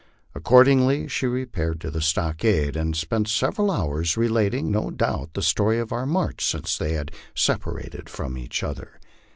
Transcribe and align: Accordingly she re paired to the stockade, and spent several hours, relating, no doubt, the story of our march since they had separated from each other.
Accordingly 0.33 1.07
she 1.07 1.27
re 1.27 1.45
paired 1.45 1.79
to 1.81 1.91
the 1.91 2.01
stockade, 2.01 2.75
and 2.75 2.95
spent 2.95 3.27
several 3.27 3.69
hours, 3.69 4.17
relating, 4.17 4.71
no 4.71 4.89
doubt, 4.89 5.35
the 5.35 5.43
story 5.43 5.77
of 5.77 5.91
our 5.91 6.07
march 6.07 6.43
since 6.43 6.75
they 6.75 6.93
had 6.93 7.11
separated 7.35 8.09
from 8.09 8.35
each 8.35 8.63
other. 8.63 8.99